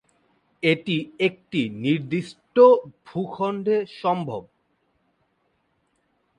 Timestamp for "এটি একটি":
0.63-1.61